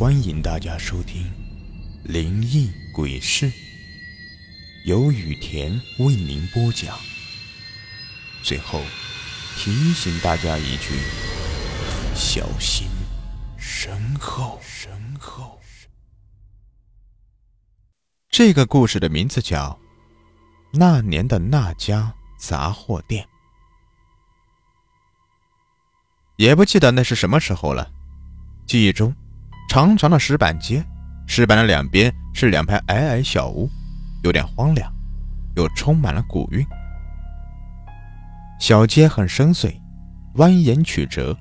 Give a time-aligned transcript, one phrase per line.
[0.00, 1.24] 欢迎大家收听
[2.10, 3.50] 《灵异鬼事》，
[4.86, 6.98] 由雨田为您播讲。
[8.42, 8.80] 最后
[9.58, 10.94] 提醒大家一句：
[12.14, 12.88] 小心
[13.58, 14.58] 身后。
[14.62, 14.90] 身
[15.20, 15.60] 后。
[18.30, 19.78] 这个故事的名字叫
[20.78, 23.22] 《那年的那家杂货店》，
[26.36, 27.92] 也不记得那是什么时候了。
[28.66, 29.14] 记忆中。
[29.70, 30.84] 长长的石板街，
[31.28, 33.70] 石板的两边是两排矮矮小屋，
[34.24, 34.92] 有点荒凉，
[35.54, 36.66] 又充满了古韵。
[38.58, 39.72] 小街很深邃，
[40.34, 41.38] 蜿蜒曲折。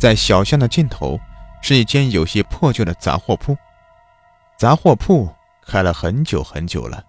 [0.00, 1.16] 在小巷的尽头，
[1.62, 3.56] 是一间有些破旧的杂货铺。
[4.58, 5.32] 杂货铺
[5.64, 7.04] 开了很久很久了，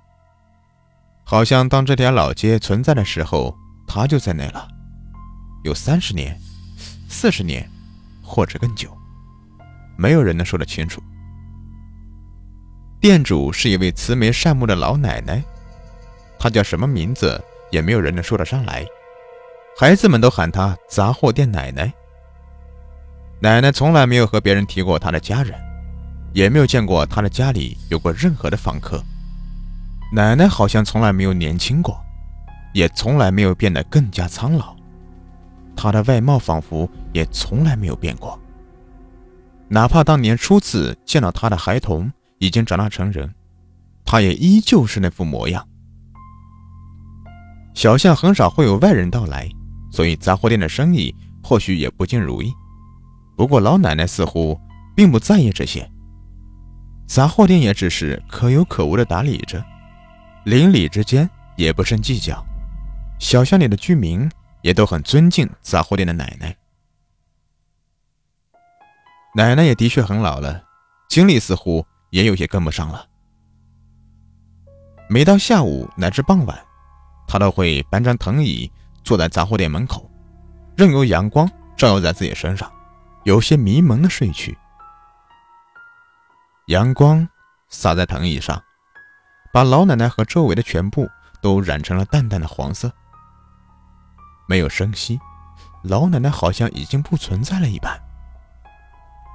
[1.23, 4.67] 好像当这条老街存在的时候，它就在那了，
[5.63, 6.39] 有三十年、
[7.09, 7.67] 四十年，
[8.21, 8.95] 或者更久。
[9.97, 11.01] 没有人能说得清楚。
[12.99, 15.43] 店主是一位慈眉善目的老奶奶，
[16.39, 18.85] 她叫什么名字也没有人能说得上来。
[19.77, 21.91] 孩子们都喊她杂货店奶奶。
[23.39, 25.53] 奶奶从来没有和别人提过她的家人，
[26.33, 29.03] 也没有见过她的家里有过任何的访客。
[30.11, 31.99] 奶奶好像从来没有年轻过，
[32.73, 34.75] 也从来没有变得更加苍老。
[35.75, 38.39] 她的外貌仿佛也从来没有变过。
[39.69, 43.33] 哪怕当年初次见到他的孩童已经长大成人，
[44.05, 45.67] 他也依旧是那副模样。
[47.73, 49.49] 小巷很少会有外人到来，
[49.91, 52.51] 所以杂货店的生意或许也不尽如意。
[53.35, 54.59] 不过老奶奶似乎
[54.95, 55.87] 并不在意这些，
[57.05, 59.63] 杂货店也只是可有可无的打理着，
[60.45, 62.43] 邻里之间也不甚计较，
[63.19, 64.27] 小巷里的居民
[64.61, 66.55] 也都很尊敬杂货店的奶奶。
[69.37, 70.63] 奶奶也的确很老了，
[71.07, 73.05] 精力似乎也有些跟不上了。
[75.07, 76.59] 每到下午乃至傍晚，
[77.27, 78.71] 她都会搬张藤椅
[79.03, 80.09] 坐在杂货店门口，
[80.75, 81.47] 任由阳光
[81.77, 82.67] 照耀在自己身上，
[83.25, 84.57] 有些迷蒙的睡去。
[86.65, 87.29] 阳光
[87.69, 88.59] 洒在藤椅上，
[89.53, 91.07] 把老奶奶和周围的全部
[91.43, 92.91] 都染成了淡淡的黄色。
[94.47, 95.19] 没有声息，
[95.83, 98.06] 老奶奶好像已经不存在了一般。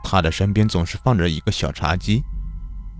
[0.02, 2.22] 他的身边总是放着一个小茶几，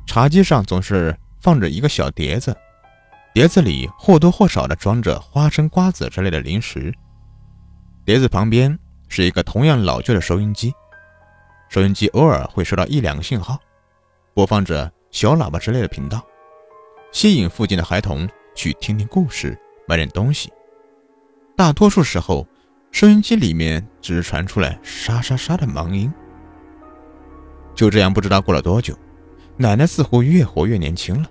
[0.06, 2.56] 茶几上总是放着一个小碟子，
[3.34, 6.92] 碟子里或多或少的装着花生、瓜子之类的零食。
[8.04, 10.72] 碟子旁边是一个同样老旧的收音机，
[11.68, 13.58] 收音机偶尔会收到一两个信号，
[14.34, 16.24] 播放着小喇叭之类的频道，
[17.12, 20.52] 吸引附近的孩童去听听故事、买点东西。
[21.56, 22.46] 大多数时候，
[22.90, 26.12] 收音机里面只是传出来沙沙沙的忙音。
[27.74, 28.96] 就这样，不知道过了多久，
[29.56, 31.28] 奶奶似乎越活越年轻了，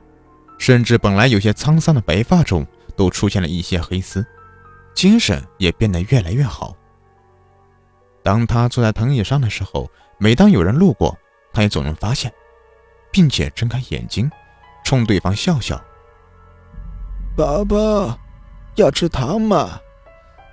[0.57, 2.65] 甚至本来有些沧桑的白发中
[2.95, 4.25] 都出现了一些黑丝，
[4.93, 6.75] 精神也变得越来越好。
[8.23, 11.17] 当她坐在藤椅上的时候，每当有人路过，
[11.53, 12.31] 她也总能发现，
[13.11, 14.29] 并且睁开眼睛，
[14.83, 15.81] 冲对方笑笑
[17.35, 18.17] ：“宝宝，
[18.75, 19.79] 要吃糖吗？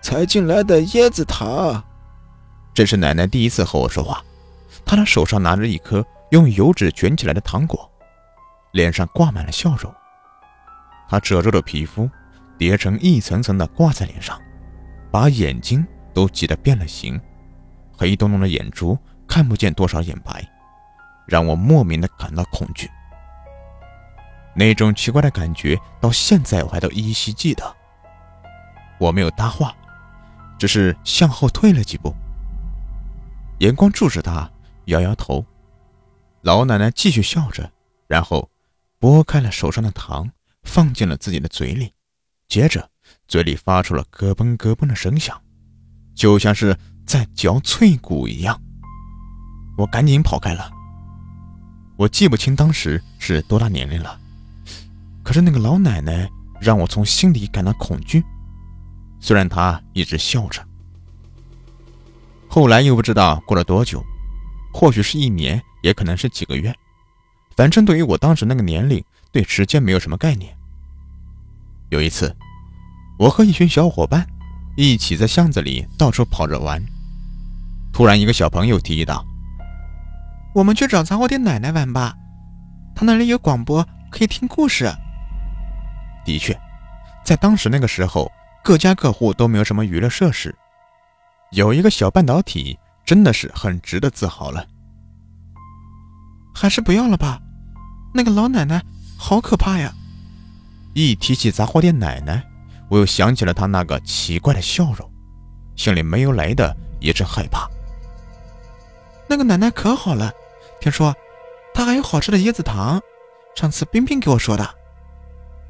[0.00, 1.82] 才进来的椰子糖。”
[2.72, 4.22] 这是奶奶第一次和我说话。
[4.88, 7.88] 他的手上拿着一颗用油纸卷起来的糖果，
[8.72, 9.94] 脸上挂满了笑容。
[11.10, 12.10] 他褶皱的皮肤
[12.56, 14.40] 叠成一层层的挂在脸上，
[15.10, 17.20] 把眼睛都挤得变了形，
[17.98, 20.42] 黑洞洞的眼珠看不见多少眼白，
[21.26, 22.90] 让我莫名的感到恐惧。
[24.54, 27.76] 那种奇怪的感觉到现在我还都依稀记得。
[28.98, 29.74] 我没有搭话，
[30.58, 32.14] 只是向后退了几步，
[33.58, 34.50] 眼光注视他。
[34.88, 35.44] 摇摇头，
[36.40, 37.70] 老奶奶继续笑着，
[38.06, 38.50] 然后
[38.98, 40.30] 拨开了手上的糖，
[40.62, 41.92] 放进了自己的嘴里，
[42.48, 42.88] 接着
[43.26, 45.38] 嘴里发出了咯嘣咯嘣的声响，
[46.14, 46.74] 就像是
[47.06, 48.58] 在嚼脆骨一样。
[49.76, 50.70] 我赶紧跑开了。
[51.98, 54.18] 我记不清当时是多大年龄了，
[55.22, 56.30] 可是那个老奶奶
[56.60, 58.24] 让我从心里感到恐惧，
[59.20, 60.66] 虽然她一直笑着。
[62.48, 64.02] 后来又不知道过了多久。
[64.78, 66.72] 或许是一年，也可能是几个月，
[67.56, 70.56] 反正对于我当时那个年龄，对时间没有什么概念。
[71.88, 72.32] 有一次，
[73.18, 74.24] 我和一群小伙伴
[74.76, 76.80] 一起在巷子里到处跑着玩，
[77.92, 79.26] 突然一个小朋友提议道
[80.54, 82.14] ：“我们去找杂货店奶奶玩吧，
[82.94, 84.88] 她那里有广播，可以听故事。”
[86.24, 86.56] 的确，
[87.24, 88.30] 在当时那个时候，
[88.62, 90.54] 各家各户都没有什么娱乐设施，
[91.50, 92.78] 有一个小半导体。
[93.08, 94.66] 真的是很值得自豪了。
[96.54, 97.40] 还是不要了吧。
[98.12, 98.84] 那个老奶奶
[99.16, 99.90] 好可怕呀！
[100.92, 102.44] 一提起杂货店奶奶，
[102.90, 105.10] 我又想起了她那个奇怪的笑容，
[105.74, 107.66] 心里没由来的一阵害怕。
[109.26, 110.30] 那个奶奶可好了，
[110.78, 111.16] 听说
[111.72, 113.00] 她还有好吃的椰子糖，
[113.56, 114.68] 上次冰冰给我说的。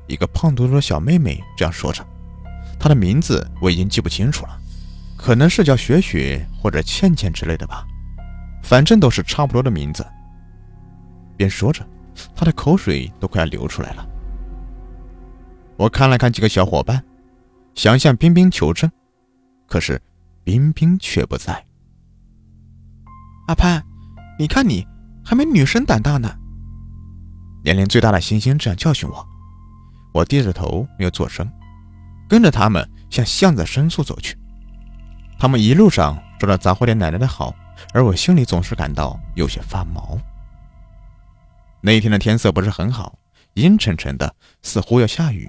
[0.08, 2.04] 一个胖嘟嘟的小妹妹这样说着，
[2.80, 4.60] 她的名字我已经记不清楚了，
[5.18, 7.84] 可能是叫雪雪或者倩倩之类的吧，
[8.62, 10.06] 反正都是差不多的名字。
[11.36, 11.84] 边说着，
[12.34, 14.08] 他的口水都快要流出来了。
[15.76, 17.04] 我看了看几个小伙伴，
[17.74, 18.90] 想向冰冰求证，
[19.66, 20.00] 可是
[20.44, 21.64] 冰冰却不在。
[23.48, 23.84] 阿潘，
[24.38, 24.86] 你看你
[25.24, 26.32] 还没女生胆大呢。
[27.64, 29.28] 年龄最大的星星这样教训我。
[30.14, 31.50] 我低着头没有做声，
[32.28, 34.36] 跟着他们向巷子深处走去。
[35.38, 37.54] 他们一路上说了杂货店奶奶的好，
[37.94, 40.18] 而我心里总是感到有些发毛。
[41.80, 43.16] 那天的天色不是很好，
[43.54, 45.48] 阴沉沉的，似乎要下雨。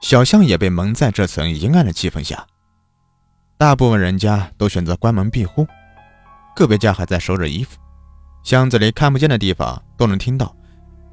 [0.00, 2.44] 小巷也被蒙在这层阴暗的气氛下，
[3.56, 5.66] 大部分人家都选择关门闭户，
[6.56, 7.78] 个别家还在收着衣服。
[8.42, 10.52] 巷子里看不见的地方都能听到，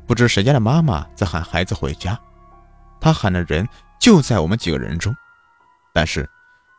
[0.07, 2.19] 不知谁家的妈妈在喊孩子回家。
[2.99, 3.67] 她喊的人
[3.99, 5.13] 就在我们几个人中，
[5.93, 6.27] 但是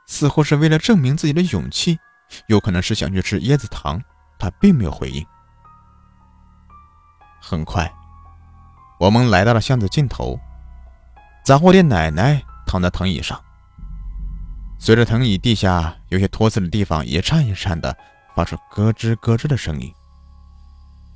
[0.09, 2.01] 似乎是为了证明自己的勇气，
[2.49, 4.03] 有可能是想去吃椰子糖。
[4.41, 5.27] 他并没有回应。
[7.41, 7.93] 很快，
[9.01, 10.39] 我们来到了巷子尽头，
[11.45, 13.43] 杂货店奶奶躺在藤椅上，
[14.79, 17.97] 随着藤椅地下有些脱色的地方一颤一颤的
[18.37, 19.93] 发出咯吱咯吱的声音。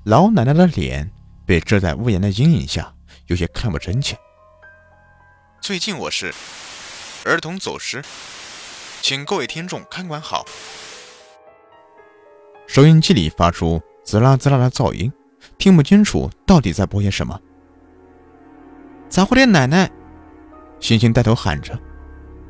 [0.05, 1.09] 老奶奶的脸
[1.47, 2.93] 被遮在屋檐的阴影下，
[3.29, 4.19] 有些看不真切。
[5.61, 6.35] 最近我是
[7.25, 8.03] 儿童走失，
[9.03, 10.47] 请各位听众看管好。
[12.69, 15.13] 收音机里发出滋啦滋啦的噪音，
[15.59, 17.39] 听不清楚到底在播些什么。
[19.09, 19.91] 杂货店奶奶，
[20.79, 21.77] 星星带头喊着，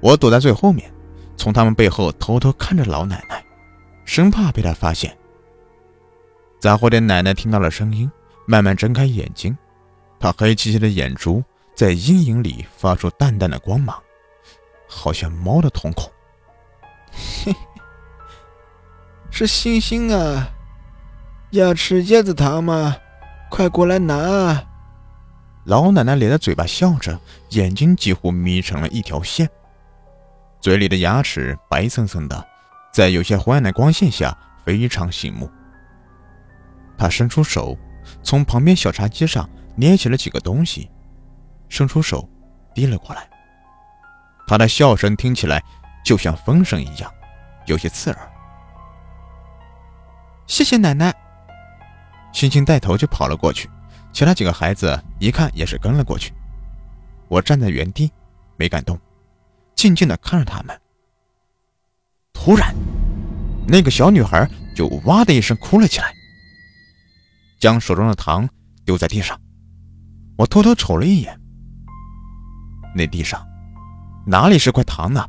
[0.02, 0.93] 我躲在最后面，
[1.38, 3.43] 从他们背后偷偷看着老奶奶，
[4.04, 5.16] 生怕被她发现。
[6.60, 8.12] 杂货店奶奶听到了声音，
[8.44, 9.56] 慢慢睁开眼睛，
[10.20, 11.43] 她黑漆漆的眼珠。
[11.75, 13.99] 在阴影里发出淡淡的光芒，
[14.87, 16.12] 好像猫的瞳孔。
[17.12, 17.55] 嘿，
[19.31, 20.50] 是星星啊！
[21.50, 22.97] 要吃椰子糖吗？
[23.50, 24.64] 快过来拿！
[25.64, 27.20] 老奶奶咧着嘴巴笑着，
[27.50, 29.49] 眼睛几乎眯成了一条线，
[30.61, 32.47] 嘴里的牙齿白森森的，
[32.93, 35.50] 在有些昏暗的光线下非常醒目。
[36.97, 37.76] 她伸出手，
[38.23, 40.91] 从旁边小茶几上捏起了几个东西。
[41.69, 42.29] 伸出手，
[42.75, 43.29] 递了过来。
[44.47, 45.62] 他的笑声听起来
[46.04, 47.12] 就像风声一样，
[47.66, 48.32] 有些刺耳。
[50.46, 51.14] 谢谢奶奶。
[52.32, 53.69] 星星带头就跑了过去，
[54.12, 56.32] 其他几个孩子一看也是跟了过去。
[57.28, 58.10] 我站在原地，
[58.56, 58.99] 没敢动，
[59.75, 60.78] 静静的看着他们。
[62.32, 62.75] 突然，
[63.69, 66.12] 那个小女孩就哇的一声哭了起来，
[67.60, 68.49] 将手中的糖
[68.84, 69.38] 丢在地上。
[70.37, 71.38] 我偷偷瞅了一眼。
[72.94, 73.46] 那地上
[74.26, 75.26] 哪里是块糖呢？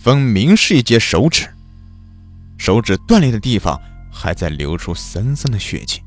[0.00, 1.48] 分明是一截手指，
[2.56, 3.78] 手指断裂的地方
[4.12, 6.00] 还在流出森森的血迹。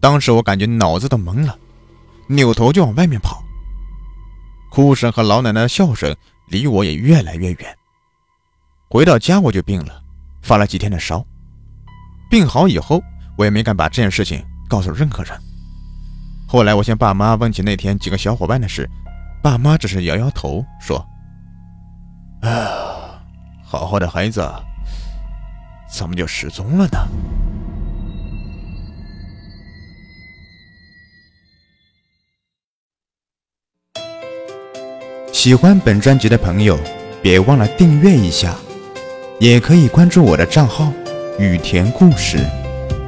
[0.00, 1.58] 当时我感觉脑子都懵了，
[2.28, 3.42] 扭头就往外面跑。
[4.70, 6.16] 哭声和老奶奶的笑声
[6.48, 7.76] 离我也越来越远。
[8.88, 10.02] 回到家我就病了，
[10.42, 11.24] 发了几天的烧。
[12.30, 13.02] 病好以后，
[13.36, 15.38] 我也没敢把这件事情告诉任何人。
[16.48, 18.88] 后来我向爸妈问起那天几个小伙伴的事。
[19.42, 21.06] 爸妈只是摇摇头，说
[22.44, 22.68] ：“哎呀，
[23.64, 24.46] 好好的孩子，
[25.90, 26.98] 怎么就失踪了呢？”
[35.32, 36.78] 喜欢本专辑的朋友，
[37.22, 38.54] 别忘了订阅一下，
[39.40, 40.92] 也可以关注我的账号
[41.40, 42.38] “雨田故事”，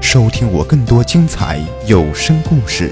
[0.00, 2.90] 收听我更多精彩有声故事。